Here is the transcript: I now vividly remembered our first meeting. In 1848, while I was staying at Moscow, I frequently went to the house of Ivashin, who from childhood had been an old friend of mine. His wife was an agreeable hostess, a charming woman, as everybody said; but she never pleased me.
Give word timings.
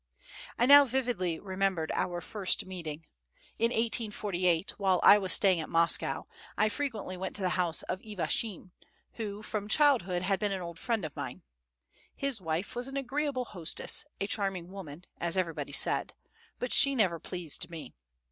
I 0.57 0.65
now 0.65 0.83
vividly 0.85 1.37
remembered 1.39 1.91
our 1.93 2.21
first 2.21 2.65
meeting. 2.65 3.05
In 3.59 3.65
1848, 3.65 4.79
while 4.79 4.99
I 5.03 5.19
was 5.19 5.31
staying 5.31 5.59
at 5.59 5.69
Moscow, 5.69 6.23
I 6.57 6.69
frequently 6.69 7.15
went 7.17 7.35
to 7.35 7.43
the 7.43 7.49
house 7.49 7.83
of 7.83 8.01
Ivashin, 8.01 8.71
who 9.11 9.43
from 9.43 9.67
childhood 9.67 10.23
had 10.23 10.39
been 10.39 10.51
an 10.51 10.61
old 10.61 10.79
friend 10.79 11.05
of 11.05 11.15
mine. 11.15 11.43
His 12.15 12.41
wife 12.41 12.73
was 12.75 12.87
an 12.87 12.97
agreeable 12.97 13.45
hostess, 13.45 14.03
a 14.19 14.25
charming 14.25 14.71
woman, 14.71 15.03
as 15.19 15.37
everybody 15.37 15.71
said; 15.71 16.15
but 16.57 16.73
she 16.73 16.95
never 16.95 17.19
pleased 17.19 17.69
me. 17.69 17.93